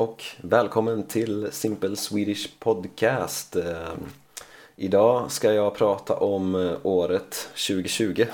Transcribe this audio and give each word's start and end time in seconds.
och 0.00 0.24
välkommen 0.42 1.02
till 1.02 1.52
Simple 1.52 1.96
Swedish 1.96 2.58
Podcast. 2.58 3.56
Ehm, 3.56 4.06
idag 4.76 5.30
ska 5.30 5.52
jag 5.52 5.74
prata 5.74 6.16
om 6.16 6.54
eh, 6.54 6.72
året 6.82 7.48
2020. 7.68 8.26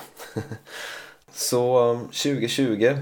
Så 1.32 1.94
2020, 2.04 2.96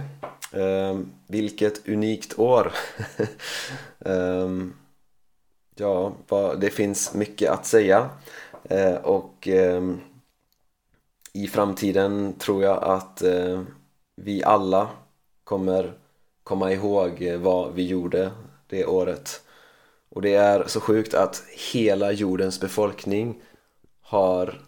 ehm, 0.53 1.11
vilket 1.27 1.89
unikt 1.89 2.39
år. 2.39 2.73
Ehm, 4.05 4.73
ja, 5.75 6.13
det 6.59 6.71
finns 6.71 7.15
mycket 7.15 7.51
att 7.51 7.67
säga 7.67 8.11
eh, 8.65 8.95
och 8.95 9.49
i 11.33 11.47
framtiden 11.49 12.35
tror 12.39 12.63
jag 12.63 12.85
att 12.85 13.23
eh, 13.23 13.63
vi 14.17 14.45
alla 14.45 14.89
kommer 15.45 15.99
komma 16.45 16.73
ihåg 16.73 17.33
vad 17.41 17.75
vi 17.75 17.87
gjorde 17.87 18.31
det 18.67 18.87
året. 18.87 19.43
Och 20.09 20.23
det 20.23 20.35
är 20.35 20.65
så 20.67 20.81
sjukt 20.81 21.15
att 21.15 21.45
hela 21.73 22.13
jordens 22.13 22.61
befolkning 22.61 23.43
har 24.01 24.61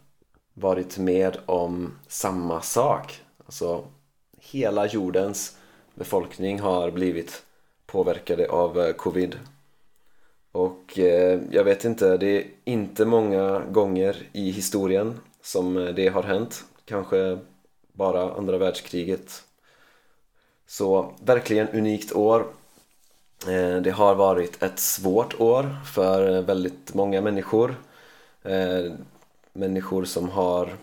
varit 0.54 0.98
med 0.98 1.36
om 1.46 1.98
samma 2.08 2.62
sak. 2.62 3.20
Alltså 3.46 3.84
hela 4.38 4.86
jordens 4.86 5.56
befolkning 5.94 6.60
har 6.60 6.90
blivit 6.90 7.42
påverkade 7.86 8.48
av 8.48 8.80
eh, 8.80 8.92
covid. 8.92 9.38
Och 10.52 10.98
eh, 10.98 11.40
jag 11.50 11.64
vet 11.64 11.84
inte, 11.84 12.16
det 12.16 12.26
är 12.26 12.44
inte 12.64 13.04
många 13.04 13.60
gånger 13.60 14.28
i 14.32 14.50
historien 14.50 15.20
som 15.42 15.76
eh, 15.76 15.94
det 15.94 16.08
har 16.08 16.22
hänt. 16.22 16.64
Kanske 16.84 17.38
bara 17.92 18.34
andra 18.34 18.58
världskriget 18.58 19.42
så 20.66 21.14
verkligen 21.24 21.68
unikt 21.68 22.12
år. 22.12 22.46
Eh, 23.44 23.76
det 23.76 23.90
har 23.90 24.14
varit 24.14 24.62
ett 24.62 24.78
svårt 24.78 25.40
år 25.40 25.76
för 25.84 26.42
väldigt 26.42 26.94
många 26.94 27.20
människor. 27.20 27.76
Eh, 28.42 28.92
människor 29.52 30.04
som 30.04 30.28
har 30.28 30.76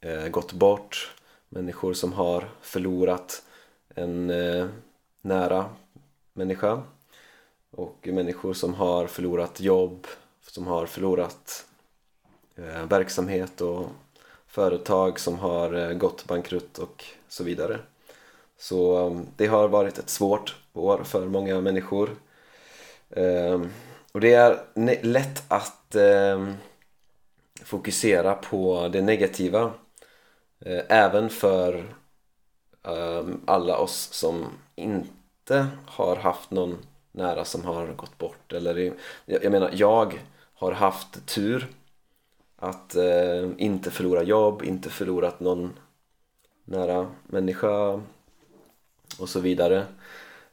eh, 0.00 0.28
gått 0.28 0.52
bort, 0.52 1.14
människor 1.48 1.94
som 1.94 2.12
har 2.12 2.48
förlorat 2.60 3.42
en 3.94 4.26
nära 5.22 5.64
människa 6.32 6.82
och 7.70 8.08
människor 8.12 8.54
som 8.54 8.74
har 8.74 9.06
förlorat 9.06 9.60
jobb, 9.60 10.06
som 10.46 10.66
har 10.66 10.86
förlorat 10.86 11.66
verksamhet 12.88 13.60
och 13.60 13.86
företag 14.46 15.20
som 15.20 15.38
har 15.38 15.94
gått 15.94 16.24
bankrutt 16.24 16.78
och 16.78 17.04
så 17.28 17.44
vidare. 17.44 17.78
Så 18.58 19.10
det 19.36 19.46
har 19.46 19.68
varit 19.68 19.98
ett 19.98 20.10
svårt 20.10 20.59
år 20.72 21.04
för 21.04 21.26
många 21.26 21.60
människor. 21.60 22.10
Ehm, 23.10 23.68
och 24.12 24.20
det 24.20 24.34
är 24.34 24.58
lätt 25.02 25.42
att 25.48 25.94
ehm, 25.94 26.54
fokusera 27.64 28.34
på 28.34 28.88
det 28.92 29.02
negativa. 29.02 29.72
Eh, 30.60 30.82
även 30.88 31.30
för 31.30 31.94
ehm, 32.82 33.40
alla 33.46 33.76
oss 33.78 34.08
som 34.12 34.46
inte 34.74 35.66
har 35.86 36.16
haft 36.16 36.50
någon 36.50 36.78
nära 37.12 37.44
som 37.44 37.64
har 37.64 37.86
gått 37.86 38.18
bort. 38.18 38.52
Eller 38.52 38.92
jag 39.24 39.52
menar, 39.52 39.70
jag 39.74 40.20
har 40.54 40.72
haft 40.72 41.26
tur 41.26 41.68
att 42.56 42.94
eh, 42.96 43.48
inte 43.58 43.90
förlora 43.90 44.22
jobb, 44.22 44.62
inte 44.62 44.90
förlorat 44.90 45.40
någon 45.40 45.72
nära 46.64 47.10
människa 47.26 48.00
och 49.18 49.28
så 49.28 49.40
vidare. 49.40 49.86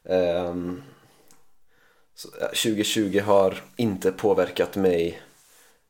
Ehm, 0.10 0.84
2020 2.54 3.20
har 3.20 3.64
inte 3.76 4.12
påverkat 4.12 4.76
mig 4.76 5.22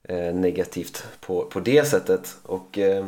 eh, 0.03 0.35
negativt 0.35 1.03
på, 1.19 1.45
på 1.45 1.59
det 1.59 1.85
sättet 1.85 2.37
och 2.43 2.77
eh, 2.77 3.07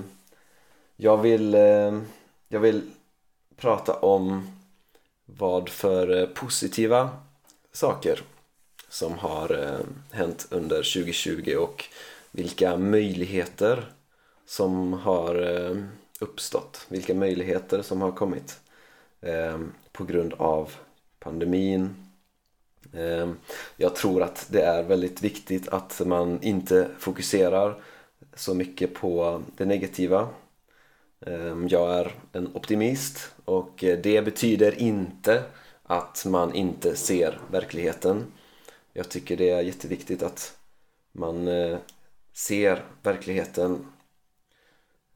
jag 0.95 1.17
vill, 1.17 1.55
eh, 1.55 2.01
jag 2.47 2.59
vill 2.59 2.81
prata 3.55 3.93
om 3.93 4.51
vad 5.25 5.69
för 5.69 6.25
positiva 6.25 7.09
saker 7.71 8.21
som 8.89 9.13
har 9.17 9.79
hänt 10.11 10.47
under 10.49 10.75
2020 10.75 11.55
och 11.59 11.85
vilka 12.31 12.77
möjligheter 12.77 13.91
som 14.45 14.93
har 14.93 15.47
uppstått, 16.19 16.85
vilka 16.87 17.13
möjligheter 17.13 17.81
som 17.81 18.01
har 18.01 18.11
kommit. 18.11 18.59
På 19.91 20.03
grund 20.03 20.33
av 20.33 20.71
pandemin. 21.19 21.95
Ehm, 22.93 23.37
jag 23.77 23.95
tror 23.95 24.23
att 24.23 24.47
det 24.49 24.61
är 24.61 24.83
väldigt 24.83 25.21
viktigt 25.21 25.67
att 25.67 26.01
man 26.05 26.43
inte 26.43 26.89
fokuserar 26.99 27.81
så 28.33 28.53
mycket 28.53 28.93
på 28.93 29.43
det 29.57 29.65
negativa. 29.65 30.29
Ehm, 31.25 31.67
jag 31.67 31.99
är 31.99 32.15
en 32.31 32.55
optimist 32.55 33.31
och 33.45 33.73
det 33.77 34.25
betyder 34.25 34.79
inte 34.79 35.43
att 35.83 36.25
man 36.25 36.55
inte 36.55 36.95
ser 36.95 37.39
verkligheten. 37.51 38.25
Jag 38.93 39.09
tycker 39.09 39.37
det 39.37 39.49
är 39.49 39.61
jätteviktigt 39.61 40.23
att 40.23 40.57
man 41.11 41.47
eh, 41.47 41.77
ser 42.33 42.83
verkligheten. 43.03 43.87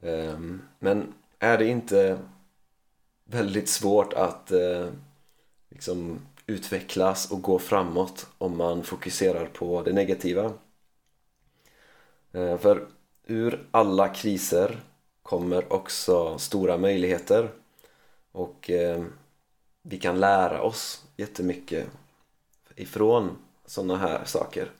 Ehm, 0.02 0.62
men 0.78 1.14
är 1.38 1.58
det 1.58 1.66
inte 1.66 2.18
väldigt 3.24 3.68
svårt 3.68 4.12
att 4.12 4.50
eh, 4.50 4.88
liksom 5.74 6.20
utvecklas 6.46 7.30
och 7.30 7.42
gå 7.42 7.58
framåt 7.58 8.26
om 8.38 8.56
man 8.56 8.84
fokuserar 8.84 9.46
på 9.46 9.82
det 9.82 9.92
negativa. 9.92 10.52
Eh, 12.32 12.58
för 12.58 12.86
ur 13.26 13.66
alla 13.70 14.08
kriser 14.08 14.80
kommer 15.22 15.72
också 15.72 16.38
stora 16.38 16.78
möjligheter 16.78 17.50
och 18.32 18.70
eh, 18.70 19.04
vi 19.82 19.98
kan 19.98 20.20
lära 20.20 20.62
oss 20.62 21.04
jättemycket 21.16 21.86
ifrån 22.76 23.36
sådana 23.66 23.96
här 23.96 24.24
saker. 24.24 24.70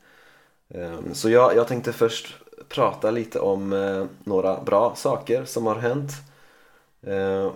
Ehm, 0.68 1.14
så 1.14 1.30
jag, 1.30 1.56
jag 1.56 1.68
tänkte 1.68 1.92
först 1.92 2.34
prata 2.68 3.10
lite 3.10 3.40
om 3.40 3.72
eh, 3.72 4.06
några 4.24 4.60
bra 4.60 4.94
saker 4.94 5.44
som 5.44 5.66
har 5.66 5.76
hänt 5.76 6.10
ehm, 7.02 7.50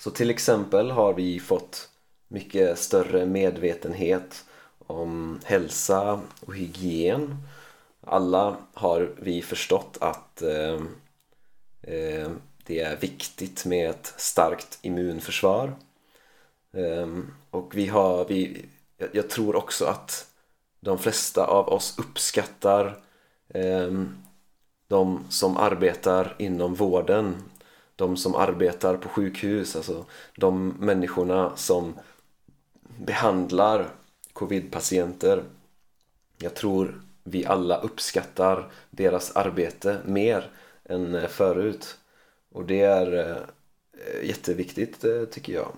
så 0.00 0.10
till 0.10 0.30
exempel 0.30 0.90
har 0.90 1.14
vi 1.14 1.40
fått 1.40 1.88
mycket 2.28 2.78
större 2.78 3.26
medvetenhet 3.26 4.44
om 4.86 5.40
hälsa 5.44 6.20
och 6.40 6.54
hygien. 6.56 7.36
Alla 8.00 8.56
har 8.74 9.14
vi 9.16 9.42
förstått 9.42 9.98
att 10.00 10.42
eh, 10.42 10.74
eh, 11.82 12.30
det 12.66 12.80
är 12.80 12.96
viktigt 12.96 13.64
med 13.64 13.90
ett 13.90 14.14
starkt 14.16 14.78
immunförsvar. 14.82 15.72
Eh, 16.72 17.08
och 17.50 17.76
vi 17.76 17.86
har, 17.86 18.24
vi, 18.24 18.66
jag 19.12 19.30
tror 19.30 19.56
också 19.56 19.84
att 19.84 20.26
de 20.80 20.98
flesta 20.98 21.46
av 21.46 21.68
oss 21.68 21.98
uppskattar 21.98 22.98
eh, 23.48 23.92
de 24.88 25.24
som 25.28 25.56
arbetar 25.56 26.36
inom 26.38 26.74
vården 26.74 27.42
de 28.00 28.16
som 28.16 28.34
arbetar 28.34 28.96
på 28.96 29.08
sjukhus, 29.08 29.76
alltså 29.76 30.06
de 30.36 30.68
människorna 30.68 31.56
som 31.56 31.94
behandlar 32.98 33.90
covid-patienter. 34.32 35.44
Jag 36.38 36.54
tror 36.54 37.02
vi 37.24 37.46
alla 37.46 37.76
uppskattar 37.80 38.72
deras 38.90 39.36
arbete 39.36 40.00
mer 40.04 40.50
än 40.84 41.14
eh, 41.14 41.28
förut 41.28 41.98
och 42.52 42.64
det 42.64 42.80
är 42.80 43.12
eh, 43.12 44.28
jätteviktigt 44.28 45.04
eh, 45.04 45.24
tycker 45.24 45.52
jag. 45.52 45.72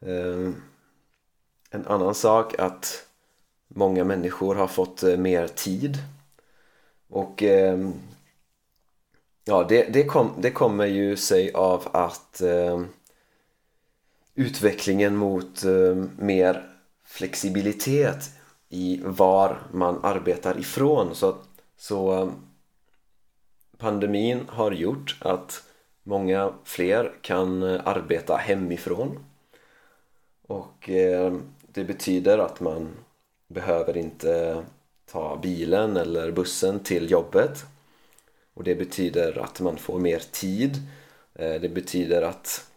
Ehm, 0.00 0.62
en 1.70 1.86
annan 1.86 2.14
sak 2.14 2.58
att 2.58 3.06
många 3.68 4.04
människor 4.04 4.54
har 4.54 4.68
fått 4.68 5.02
mer 5.02 5.48
tid 5.48 5.98
och 7.08 7.42
ehm, 7.42 7.92
Ja, 9.44 9.64
det, 9.68 9.82
det, 9.82 10.04
kom, 10.04 10.30
det 10.38 10.50
kommer 10.50 10.86
ju 10.86 11.16
sig 11.16 11.52
av 11.52 11.88
att 11.92 12.40
eh, 12.40 12.82
utvecklingen 14.34 15.16
mot 15.16 15.64
eh, 15.64 16.04
mer 16.18 16.68
flexibilitet 17.04 18.30
i 18.68 19.00
var 19.04 19.58
man 19.72 20.00
arbetar 20.02 20.58
ifrån. 20.58 21.14
Så, 21.14 21.36
så 21.76 22.22
eh, 22.22 22.28
pandemin 23.78 24.40
har 24.48 24.72
gjort 24.72 25.16
att 25.20 25.62
många 26.02 26.52
fler 26.64 27.12
kan 27.22 27.62
eh, 27.62 27.80
arbeta 27.84 28.36
hemifrån. 28.36 29.24
Och 30.46 30.90
eh, 30.90 31.36
det 31.66 31.84
betyder 31.84 32.38
att 32.38 32.60
man 32.60 32.88
behöver 33.48 33.96
inte 33.96 34.64
ta 35.12 35.38
bilen 35.42 35.96
eller 35.96 36.30
bussen 36.30 36.80
till 36.80 37.10
jobbet 37.10 37.64
och 38.54 38.64
det 38.64 38.74
betyder 38.74 39.38
att 39.38 39.60
man 39.60 39.76
får 39.76 39.98
mer 39.98 40.22
tid. 40.30 40.76
Eh, 41.34 41.60
det 41.60 41.68
betyder 41.68 42.22
att 42.22 42.70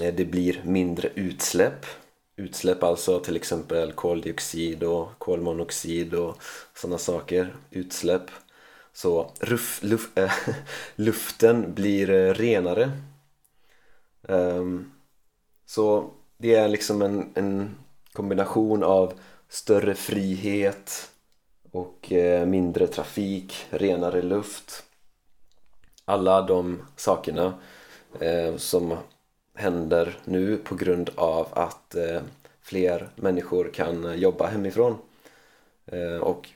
eh, 0.00 0.14
det 0.14 0.24
blir 0.24 0.62
mindre 0.64 1.10
utsläpp. 1.14 1.86
Utsläpp, 2.36 2.82
alltså 2.82 3.20
till 3.20 3.36
exempel 3.36 3.92
koldioxid 3.92 4.82
och 4.82 5.18
kolmonoxid 5.18 6.14
och 6.14 6.42
sådana 6.74 6.98
saker, 6.98 7.56
utsläpp. 7.70 8.30
Så 8.92 9.32
ruff, 9.40 9.80
luff, 9.82 10.18
äh, 10.18 10.32
luften 10.96 11.74
blir 11.74 12.06
renare. 12.34 12.90
Um, 14.22 14.92
så 15.66 16.10
det 16.38 16.54
är 16.54 16.68
liksom 16.68 17.02
en, 17.02 17.32
en 17.34 17.76
kombination 18.12 18.82
av 18.82 19.12
större 19.48 19.94
frihet 19.94 21.10
och 21.72 22.12
eh, 22.12 22.46
mindre 22.46 22.86
trafik, 22.86 23.66
renare 23.70 24.22
luft 24.22 24.84
alla 26.04 26.42
de 26.42 26.82
sakerna 26.96 27.54
eh, 28.20 28.56
som 28.56 28.96
händer 29.54 30.18
nu 30.24 30.56
på 30.56 30.74
grund 30.74 31.10
av 31.14 31.48
att 31.52 31.94
eh, 31.94 32.20
fler 32.62 33.08
människor 33.14 33.70
kan 33.74 34.18
jobba 34.20 34.46
hemifrån 34.46 34.98
och 36.20 36.48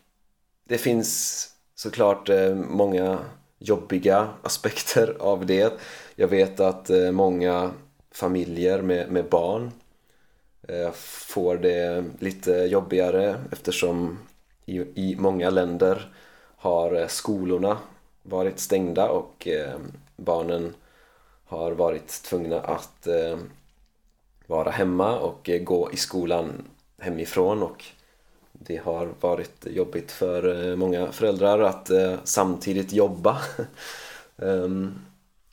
det 0.64 0.78
finns 0.78 1.48
såklart 1.74 2.30
många 2.54 3.18
jobbiga 3.58 4.28
aspekter 4.42 5.16
av 5.20 5.46
det. 5.46 5.72
Jag 6.16 6.28
vet 6.28 6.60
att 6.60 6.90
många 7.12 7.70
familjer 8.10 8.82
med, 8.82 9.10
med 9.10 9.28
barn 9.28 9.70
får 10.94 11.56
det 11.56 12.04
lite 12.18 12.52
jobbigare 12.52 13.40
eftersom 13.52 14.18
i, 14.66 14.78
i 14.78 15.16
många 15.18 15.50
länder 15.50 16.12
har 16.56 16.94
eh, 16.94 17.06
skolorna 17.06 17.78
varit 18.22 18.58
stängda 18.58 19.08
och 19.10 19.48
eh, 19.48 19.78
barnen 20.16 20.74
har 21.44 21.72
varit 21.72 22.08
tvungna 22.08 22.60
att 22.60 23.06
eh, 23.06 23.38
vara 24.46 24.70
hemma 24.70 25.18
och 25.18 25.50
gå 25.60 25.92
i 25.92 25.96
skolan 25.96 26.64
hemifrån 26.98 27.62
och 27.62 27.84
det 28.52 28.76
har 28.76 29.14
varit 29.20 29.66
jobbigt 29.66 30.12
för 30.12 30.70
eh, 30.70 30.76
många 30.76 31.12
föräldrar 31.12 31.60
att 31.60 31.90
eh, 31.90 32.14
samtidigt 32.24 32.92
jobba. 32.92 33.40
Ehm, 34.36 34.94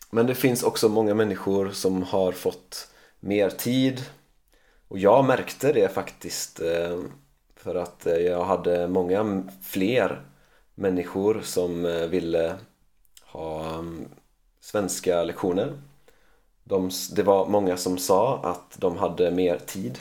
men 0.10 0.28
det 0.28 0.36
finns 0.36 0.64
också 0.64 0.90
många 0.90 1.14
människor 1.14 1.70
som 1.70 2.04
har 2.04 2.32
fått 2.32 2.88
mer 3.20 3.50
tid 3.50 4.02
och 4.88 5.00
jag 5.00 5.26
märkte 5.26 5.74
det 5.74 5.94
faktiskt 5.94 6.62
eh, 6.62 7.00
för 7.60 7.76
att 7.76 8.06
eh, 8.06 8.18
jag 8.18 8.44
hade 8.44 8.88
många 8.88 9.44
fler 9.62 10.22
människor 10.76 11.42
som 11.44 11.86
eh, 11.86 12.08
ville 12.08 12.56
ha 13.26 13.74
mm, 13.74 14.10
svenska 14.60 15.24
lektioner. 15.24 15.82
De, 16.64 16.92
det 17.16 17.24
var 17.24 17.46
många 17.46 17.78
som 17.78 17.98
sa 17.98 18.40
att 18.44 18.78
de 18.80 18.98
hade 18.98 19.32
mer 19.32 19.58
tid. 19.58 20.00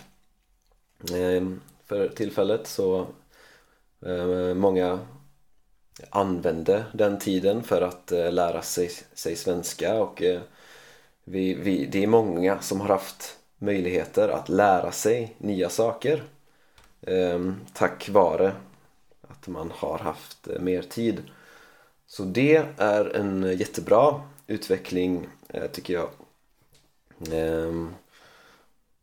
Ehm, 1.15 1.61
för 1.85 2.09
tillfället 2.09 2.67
så 2.67 3.07
eh, 4.07 4.55
många 4.55 4.99
använde 6.11 6.85
den 6.93 7.19
tiden 7.19 7.63
för 7.63 7.83
att 7.83 8.11
lära 8.11 8.63
sig, 8.63 8.91
sig 9.15 9.37
svenska 9.37 10.03
och 10.03 10.23
vi, 11.25 11.55
vi, 11.55 11.87
det 11.87 12.03
är 12.03 12.07
många 12.07 12.61
som 12.61 12.81
har 12.81 12.89
haft 12.89 13.37
möjligheter 13.59 14.29
att 14.29 14.49
lära 14.49 14.93
sig 14.93 15.37
nya 15.39 15.69
saker. 15.69 16.23
Ehm, 17.03 17.57
tack 17.73 18.09
vare 18.09 18.53
att 19.29 19.49
man 19.49 19.71
har 19.71 19.99
haft 19.99 20.49
eh, 20.49 20.61
mer 20.61 20.83
tid. 20.83 21.23
Så 22.07 22.23
det 22.23 22.67
är 22.77 23.17
en 23.17 23.57
jättebra 23.59 24.23
utveckling 24.47 25.29
eh, 25.49 25.67
tycker 25.67 25.95
jag. 25.95 26.09
Ehm, 27.33 27.95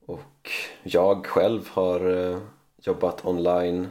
och 0.06 0.52
jag 0.84 1.26
själv 1.26 1.70
har 1.70 2.10
eh, 2.10 2.40
jobbat 2.78 3.26
online 3.26 3.90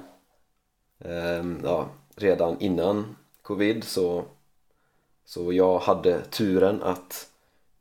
eh, 0.98 1.44
ja, 1.62 1.88
redan 2.16 2.60
innan 2.60 3.16
covid. 3.42 3.84
Så, 3.84 4.24
så 5.24 5.52
jag 5.52 5.78
hade 5.78 6.24
turen 6.24 6.82
att 6.82 7.30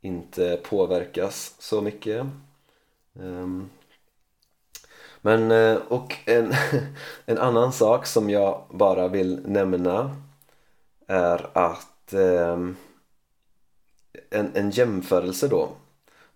inte 0.00 0.60
påverkas 0.62 1.54
så 1.58 1.80
mycket. 1.80 2.26
Ehm, 3.20 3.70
men 5.24 5.50
eh, 5.50 5.76
och 5.76 6.16
en, 6.24 6.54
en 7.26 7.38
annan 7.38 7.72
sak 7.72 8.06
som 8.06 8.30
jag 8.30 8.64
bara 8.70 9.08
vill 9.08 9.40
nämna 9.46 10.16
är 11.06 11.50
att 11.52 12.12
eh, 12.12 12.58
en, 14.30 14.50
en 14.54 14.70
jämförelse 14.70 15.48
då 15.48 15.68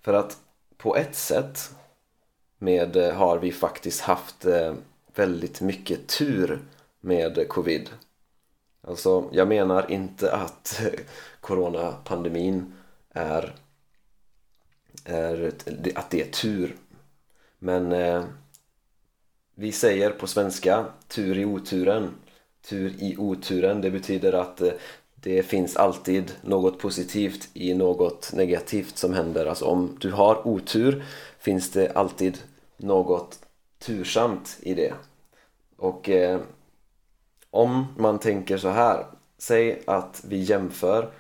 för 0.01 0.15
att 0.15 0.39
på 0.77 0.97
ett 0.97 1.15
sätt 1.15 1.75
med 2.59 2.97
eh, 2.97 3.15
har 3.15 3.39
vi 3.39 3.53
faktiskt 3.53 4.01
haft 4.01 4.47
väldigt 5.15 5.61
mycket 5.61 6.09
tur 6.09 6.63
med 7.01 7.49
covid. 7.49 7.91
Alltså, 8.83 9.29
jag 9.33 9.49
menar 9.49 9.91
inte 9.91 10.33
att 10.33 10.81
coronapandemin 11.41 12.73
är, 13.11 13.55
är 15.05 15.53
att 15.95 16.11
det 16.11 16.21
är 16.21 16.31
tur. 16.31 16.77
Men 17.59 17.93
eh, 17.93 18.25
vi 19.61 19.73
säger 19.73 20.11
på 20.11 20.27
svenska 20.27 20.87
tur 21.09 21.39
i 21.39 21.45
oturen. 21.45 22.15
Tur 22.69 22.95
i 22.99 23.17
oturen, 23.17 23.81
det 23.81 23.91
betyder 23.91 24.33
att 24.33 24.61
eh, 24.61 24.73
det 25.15 25.43
finns 25.43 25.77
alltid 25.77 26.33
något 26.43 26.79
positivt 26.79 27.49
i 27.55 27.75
något 27.75 28.33
negativt 28.33 28.99
som 28.99 29.15
händer. 29.15 29.47
Alltså 29.47 29.65
om 29.65 29.97
du 30.01 30.13
har 30.13 30.47
otur 30.49 31.05
finns 31.39 31.71
det 31.71 31.93
alltid 31.93 32.39
något 32.77 33.39
tursamt 33.79 34.59
i 34.61 34.75
det. 34.75 34.95
Och 35.77 36.09
eh, 36.09 36.41
om 37.51 37.87
man 37.97 38.19
tänker 38.19 38.59
så 38.59 38.69
här, 38.69 39.07
säg 39.39 39.83
att 39.87 40.23
vi 40.29 40.37
jämför 40.37 41.11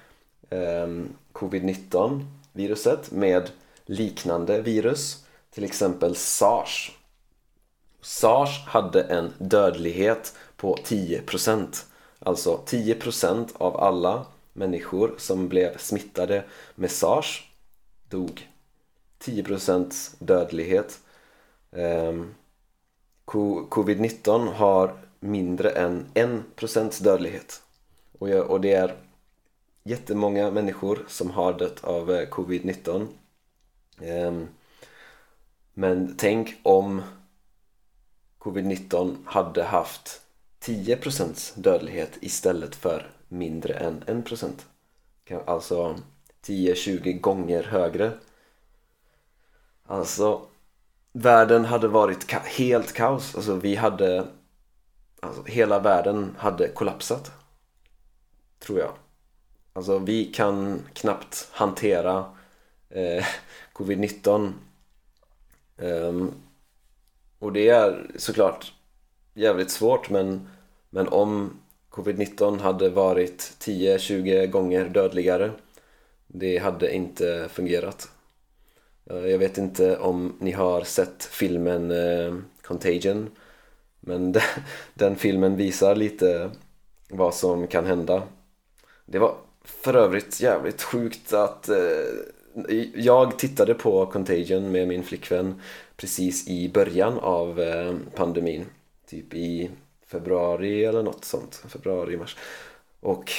eh, 0.50 0.88
covid-19 1.32 2.24
viruset 2.52 3.10
med 3.10 3.50
liknande 3.86 4.62
virus, 4.62 5.24
till 5.50 5.64
exempel 5.64 6.14
sars. 6.16 6.97
Sars 8.00 8.66
hade 8.66 9.02
en 9.02 9.32
dödlighet 9.38 10.34
på 10.56 10.76
10% 10.76 11.84
Alltså 12.18 12.62
10% 12.66 13.48
av 13.54 13.76
alla 13.76 14.26
människor 14.52 15.14
som 15.18 15.48
blev 15.48 15.78
smittade 15.78 16.44
med 16.74 16.90
sars 16.90 17.50
dog. 18.08 18.48
10% 19.18 20.14
dödlighet. 20.18 20.98
Ehm, 21.72 22.34
covid-19 23.26 24.52
har 24.52 24.96
mindre 25.20 25.70
än 25.70 26.06
1% 26.14 27.02
dödlighet. 27.02 27.62
Och 28.18 28.60
det 28.60 28.72
är 28.72 28.96
jättemånga 29.82 30.50
människor 30.50 31.04
som 31.08 31.30
har 31.30 31.52
dött 31.52 31.84
av 31.84 32.10
eh, 32.10 32.28
covid-19 32.28 33.06
ehm, 34.00 34.48
men 35.74 36.14
tänk 36.18 36.56
om 36.62 37.02
covid-19 38.38 39.16
hade 39.24 39.64
haft 39.64 40.20
10% 40.60 41.52
dödlighet 41.60 42.18
istället 42.20 42.76
för 42.76 43.10
mindre 43.28 43.74
än 43.74 44.04
1% 44.06 44.50
alltså 45.46 45.98
10-20 46.44 47.20
gånger 47.20 47.62
högre. 47.62 48.12
Alltså 49.86 50.46
världen 51.12 51.64
hade 51.64 51.88
varit 51.88 52.26
ka 52.26 52.38
helt 52.38 52.92
kaos. 52.92 53.34
Alltså 53.34 53.54
vi 53.54 53.74
hade 53.74 54.26
alltså 55.20 55.44
hela 55.44 55.78
världen 55.78 56.34
hade 56.38 56.68
kollapsat 56.68 57.32
tror 58.58 58.78
jag. 58.78 58.92
Alltså 59.72 59.98
vi 59.98 60.24
kan 60.24 60.82
knappt 60.92 61.48
hantera 61.52 62.24
eh, 62.88 63.26
covid-19 63.72 64.52
um, 65.76 66.34
och 67.38 67.52
det 67.52 67.68
är 67.68 68.10
såklart 68.16 68.72
jävligt 69.34 69.70
svårt 69.70 70.10
men, 70.10 70.48
men 70.90 71.08
om 71.08 71.60
covid-19 71.90 72.60
hade 72.60 72.88
varit 72.88 73.56
10-20 73.58 74.46
gånger 74.46 74.88
dödligare 74.88 75.50
det 76.28 76.58
hade 76.58 76.94
inte 76.94 77.48
fungerat. 77.52 78.08
Eh, 79.10 79.26
jag 79.26 79.38
vet 79.38 79.58
inte 79.58 79.96
om 79.96 80.36
ni 80.38 80.52
har 80.52 80.82
sett 80.82 81.24
filmen 81.24 81.90
eh, 81.90 82.34
Contagion 82.62 83.30
men 84.00 84.34
den 84.94 85.16
filmen 85.16 85.56
visar 85.56 85.94
lite 85.94 86.50
vad 87.10 87.34
som 87.34 87.66
kan 87.66 87.86
hända. 87.86 88.22
Det 89.06 89.18
var 89.18 89.34
för 89.64 89.94
övrigt 89.94 90.40
jävligt 90.40 90.82
sjukt 90.82 91.32
att 91.32 91.68
eh, 91.68 91.76
jag 92.94 93.38
tittade 93.38 93.74
på 93.74 94.06
Contagion 94.06 94.72
med 94.72 94.88
min 94.88 95.02
flickvän 95.02 95.62
precis 95.96 96.48
i 96.48 96.68
början 96.68 97.18
av 97.18 97.60
eh, 97.60 97.94
pandemin 98.14 98.66
typ 99.06 99.34
i 99.34 99.70
februari 100.06 100.84
eller 100.84 101.02
något 101.02 101.24
sånt, 101.24 101.54
februari, 101.68 102.16
mars 102.16 102.36
och 103.00 103.32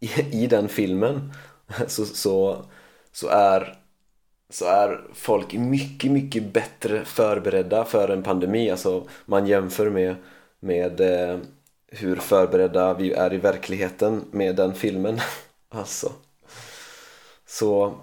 i, 0.00 0.10
i 0.42 0.46
den 0.46 0.68
filmen 0.68 1.32
så, 1.86 2.06
så, 2.06 2.64
så 3.12 3.28
är 3.28 3.76
så 4.50 4.64
är 4.64 5.00
folk 5.14 5.52
mycket, 5.52 6.10
mycket 6.10 6.52
bättre 6.52 7.04
förberedda 7.04 7.84
för 7.84 8.08
en 8.08 8.22
pandemi. 8.22 8.70
Alltså 8.70 9.08
man 9.26 9.46
jämför 9.46 9.90
med, 9.90 10.16
med 10.60 11.00
eh, 11.00 11.38
hur 11.86 12.16
förberedda 12.16 12.94
vi 12.94 13.12
är 13.12 13.32
i 13.32 13.36
verkligheten 13.36 14.24
med 14.30 14.56
den 14.56 14.74
filmen. 14.74 15.20
alltså. 15.68 16.12
Så 17.50 17.94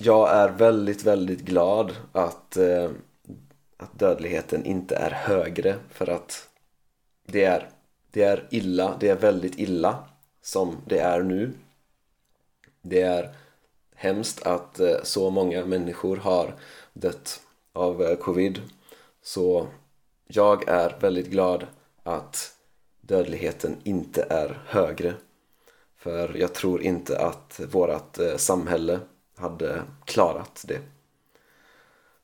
jag 0.00 0.30
är 0.30 0.48
väldigt, 0.48 1.02
väldigt 1.02 1.40
glad 1.40 1.96
att, 2.12 2.56
eh, 2.56 2.90
att 3.76 3.98
dödligheten 3.98 4.64
inte 4.64 4.96
är 4.96 5.10
högre 5.10 5.76
för 5.90 6.10
att 6.10 6.48
det 7.26 7.44
är, 7.44 7.70
det 8.10 8.22
är 8.22 8.46
illa, 8.50 8.96
det 9.00 9.08
är 9.08 9.16
väldigt 9.16 9.58
illa 9.58 10.04
som 10.42 10.76
det 10.86 10.98
är 10.98 11.22
nu. 11.22 11.52
Det 12.82 13.02
är 13.02 13.34
hemskt 13.94 14.46
att 14.46 14.80
eh, 14.80 15.02
så 15.02 15.30
många 15.30 15.64
människor 15.64 16.16
har 16.16 16.54
dött 16.92 17.40
av 17.72 18.02
eh, 18.02 18.16
covid 18.16 18.60
så 19.22 19.66
jag 20.26 20.68
är 20.68 20.96
väldigt 21.00 21.30
glad 21.30 21.66
att 22.02 22.56
dödligheten 23.00 23.76
inte 23.84 24.26
är 24.30 24.62
högre 24.66 25.14
för 26.06 26.34
jag 26.36 26.54
tror 26.54 26.82
inte 26.82 27.18
att 27.18 27.60
vårt 27.72 28.18
eh, 28.18 28.36
samhälle 28.36 29.00
hade 29.36 29.82
klarat 30.04 30.64
det. 30.68 30.80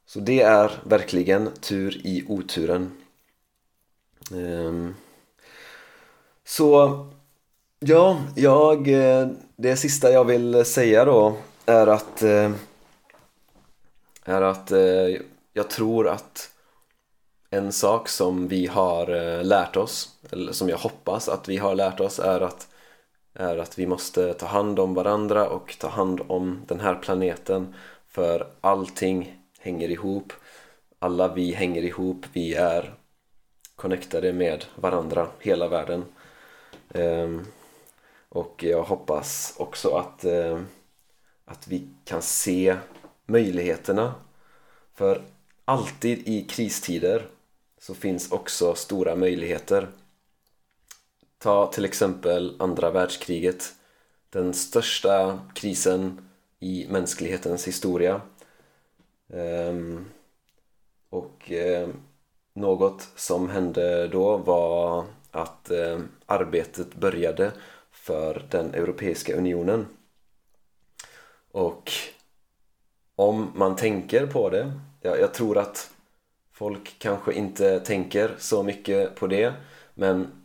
Så 0.06 0.20
det 0.20 0.42
är 0.42 0.72
verkligen 0.84 1.50
tur 1.60 2.00
i 2.06 2.24
oturen. 2.28 2.92
Ehm, 4.34 4.94
så 6.44 7.06
ja, 7.78 8.20
jag 8.36 8.88
eh, 8.88 9.28
det 9.56 9.76
sista 9.76 10.10
jag 10.10 10.24
vill 10.24 10.64
säga 10.64 11.04
då 11.04 11.36
är 11.66 11.86
att 11.86 12.22
eh, 12.22 12.52
är 14.24 14.42
att 14.42 14.72
jag 15.52 15.70
tror 15.70 16.08
att 16.08 16.50
en 17.50 17.72
sak 17.72 18.08
som 18.08 18.48
vi 18.48 18.66
har 18.66 19.42
lärt 19.42 19.76
oss, 19.76 20.08
eller 20.30 20.52
som 20.52 20.68
jag 20.68 20.78
hoppas 20.78 21.28
att 21.28 21.48
vi 21.48 21.56
har 21.56 21.74
lärt 21.74 22.00
oss 22.00 22.18
är 22.18 22.40
att, 22.40 22.68
är 23.34 23.58
att 23.58 23.78
vi 23.78 23.86
måste 23.86 24.34
ta 24.34 24.46
hand 24.46 24.78
om 24.78 24.94
varandra 24.94 25.48
och 25.48 25.76
ta 25.78 25.88
hand 25.88 26.20
om 26.28 26.62
den 26.68 26.80
här 26.80 26.94
planeten 26.94 27.74
för 28.06 28.46
allting 28.60 29.38
hänger 29.58 29.90
ihop. 29.90 30.32
Alla 30.98 31.34
vi 31.34 31.52
hänger 31.52 31.82
ihop, 31.82 32.26
vi 32.32 32.54
är 32.54 32.94
connectade 33.76 34.32
med 34.32 34.64
varandra, 34.76 35.28
hela 35.38 35.68
världen. 35.68 36.04
Ehm, 36.94 37.46
och 38.28 38.64
jag 38.64 38.82
hoppas 38.82 39.54
också 39.56 39.96
att 39.96 40.24
eh, 40.24 40.60
att 41.44 41.68
vi 41.68 41.88
kan 42.04 42.22
se 42.22 42.76
möjligheterna. 43.26 44.14
För 44.94 45.22
alltid 45.64 46.28
i 46.28 46.42
kristider 46.42 47.26
så 47.78 47.94
finns 47.94 48.32
också 48.32 48.74
stora 48.74 49.14
möjligheter 49.14 49.88
ta 51.42 51.66
till 51.66 51.84
exempel 51.84 52.56
andra 52.58 52.90
världskriget. 52.90 53.74
Den 54.30 54.54
största 54.54 55.40
krisen 55.54 56.28
i 56.60 56.86
mänsklighetens 56.88 57.68
historia. 57.68 58.20
Ehm, 59.32 60.04
och 61.10 61.50
ehm, 61.50 61.92
något 62.54 63.08
som 63.16 63.50
hände 63.50 64.08
då 64.08 64.36
var 64.36 65.04
att 65.30 65.70
ehm, 65.70 66.08
arbetet 66.26 66.94
började 66.94 67.52
för 67.90 68.46
den 68.50 68.74
Europeiska 68.74 69.36
unionen. 69.36 69.86
Och 71.50 71.92
om 73.14 73.52
man 73.54 73.76
tänker 73.76 74.26
på 74.26 74.50
det, 74.50 74.72
ja, 75.00 75.16
jag 75.16 75.34
tror 75.34 75.58
att 75.58 75.90
folk 76.52 76.98
kanske 76.98 77.32
inte 77.32 77.80
tänker 77.80 78.34
så 78.38 78.62
mycket 78.62 79.14
på 79.14 79.26
det 79.26 79.52
men 79.94 80.41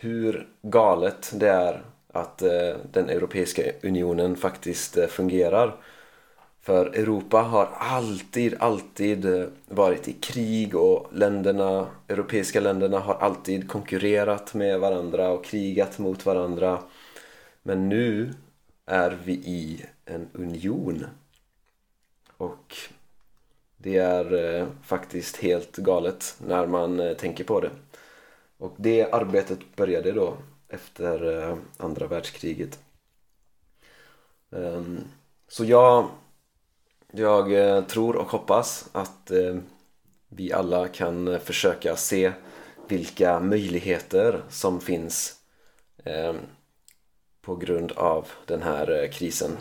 hur 0.00 0.48
galet 0.62 1.32
det 1.34 1.48
är 1.48 1.82
att 2.12 2.42
eh, 2.42 2.76
den 2.92 3.08
Europeiska 3.08 3.62
unionen 3.82 4.36
faktiskt 4.36 4.96
eh, 4.96 5.06
fungerar. 5.06 5.76
För 6.60 6.86
Europa 6.86 7.38
har 7.38 7.68
alltid, 7.78 8.54
alltid 8.58 9.24
eh, 9.24 9.46
varit 9.68 10.08
i 10.08 10.12
krig 10.12 10.74
och 10.76 11.08
länderna, 11.12 11.86
europeiska 12.08 12.60
länderna 12.60 12.98
har 12.98 13.14
alltid 13.14 13.68
konkurrerat 13.68 14.54
med 14.54 14.80
varandra 14.80 15.28
och 15.28 15.44
krigat 15.44 15.98
mot 15.98 16.26
varandra. 16.26 16.78
Men 17.62 17.88
nu 17.88 18.34
är 18.86 19.18
vi 19.24 19.32
i 19.32 19.84
en 20.04 20.28
union. 20.32 21.06
Och 22.36 22.76
det 23.76 23.96
är 23.96 24.54
eh, 24.60 24.66
faktiskt 24.82 25.36
helt 25.36 25.76
galet 25.76 26.36
när 26.46 26.66
man 26.66 27.00
eh, 27.00 27.12
tänker 27.16 27.44
på 27.44 27.60
det 27.60 27.70
och 28.60 28.74
det 28.76 29.12
arbetet 29.12 29.76
började 29.76 30.12
då 30.12 30.36
efter 30.68 31.38
eh, 31.38 31.56
andra 31.76 32.06
världskriget 32.06 32.78
ehm, 34.52 35.00
så 35.48 35.64
jag 35.64 36.08
jag 37.12 37.52
eh, 37.52 37.84
tror 37.84 38.16
och 38.16 38.30
hoppas 38.30 38.88
att 38.92 39.30
eh, 39.30 39.56
vi 40.28 40.52
alla 40.52 40.88
kan 40.88 41.40
försöka 41.40 41.96
se 41.96 42.32
vilka 42.88 43.40
möjligheter 43.40 44.42
som 44.48 44.80
finns 44.80 45.36
ehm, 46.04 46.36
på 47.42 47.56
grund 47.56 47.92
av 47.92 48.28
den 48.46 48.62
här 48.62 49.12
krisen. 49.12 49.56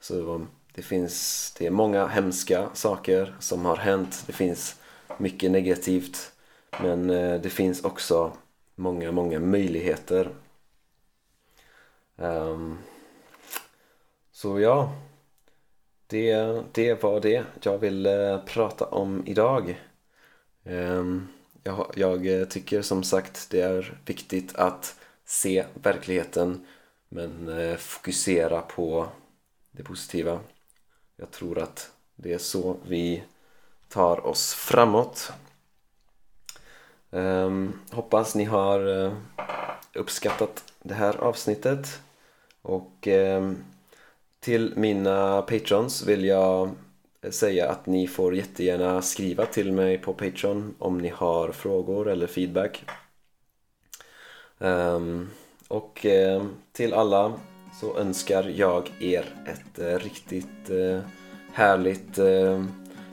Så 0.00 0.46
det 0.74 0.82
finns, 0.82 1.54
det 1.58 1.66
är 1.66 1.70
många 1.70 2.06
hemska 2.06 2.68
saker 2.74 3.36
som 3.40 3.64
har 3.64 3.76
hänt. 3.76 4.24
Det 4.26 4.32
finns 4.32 4.76
mycket 5.18 5.50
negativt. 5.50 6.32
Men 6.70 7.10
eh, 7.10 7.40
det 7.40 7.50
finns 7.50 7.84
också 7.84 8.32
många, 8.74 9.12
många 9.12 9.40
möjligheter. 9.40 10.30
Um, 12.16 12.78
så 14.32 14.60
ja, 14.60 14.92
det, 16.06 16.62
det 16.72 17.02
var 17.02 17.20
det 17.20 17.44
jag 17.62 17.78
ville 17.78 18.32
eh, 18.32 18.44
prata 18.44 18.84
om 18.84 19.22
idag. 19.26 19.80
Um, 20.64 21.28
jag, 21.62 21.92
jag 21.94 22.26
eh, 22.26 22.44
tycker 22.44 22.82
som 22.82 23.02
sagt 23.02 23.50
det 23.50 23.60
är 23.60 23.98
viktigt 24.06 24.54
att 24.54 24.96
se 25.24 25.64
verkligheten 25.74 26.66
men 27.08 27.48
eh, 27.48 27.76
fokusera 27.76 28.60
på 28.60 29.08
det 29.70 29.82
positiva. 29.82 30.40
Jag 31.16 31.30
tror 31.30 31.58
att 31.58 31.90
det 32.16 32.32
är 32.32 32.38
så 32.38 32.76
vi 32.86 33.22
tar 33.88 34.26
oss 34.26 34.54
framåt. 34.54 35.32
Um, 37.10 37.80
hoppas 37.90 38.34
ni 38.34 38.44
har 38.44 38.86
uh, 38.86 39.12
uppskattat 39.94 40.72
det 40.82 40.94
här 40.94 41.16
avsnittet 41.16 42.00
och 42.62 43.06
um, 43.06 43.64
till 44.40 44.72
mina 44.76 45.42
patrons 45.42 46.06
vill 46.06 46.24
jag 46.24 46.70
säga 47.30 47.70
att 47.70 47.86
ni 47.86 48.06
får 48.06 48.34
jättegärna 48.34 49.02
skriva 49.02 49.46
till 49.46 49.72
mig 49.72 49.98
på 49.98 50.12
Patreon 50.12 50.74
om 50.78 50.98
ni 50.98 51.08
har 51.08 51.52
frågor 51.52 52.08
eller 52.08 52.26
feedback. 52.26 52.84
Um, 54.58 55.30
och 55.68 56.06
eh, 56.06 56.44
till 56.72 56.94
alla 56.94 57.32
så 57.80 57.98
önskar 57.98 58.52
jag 58.56 58.90
er 59.00 59.24
ett 59.46 59.78
uh, 59.78 59.98
riktigt 59.98 60.70
uh, 60.70 61.00
härligt 61.52 62.14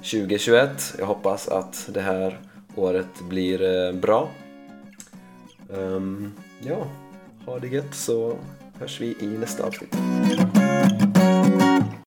2021. 0.02 0.96
Jag 0.98 1.06
hoppas 1.06 1.48
att 1.48 1.90
det 1.94 2.02
här 2.02 2.40
året 2.76 3.22
blir 3.30 3.62
eh, 3.62 3.94
bra. 3.94 4.30
Um, 5.70 6.34
ja, 6.62 6.88
ha 7.46 7.60
det 7.60 7.68
gött 7.68 7.96
så 7.96 8.38
hörs 8.80 9.02
vi 9.02 9.16
i 9.20 9.28
nästa 9.28 9.64
avsnitt. 9.64 9.96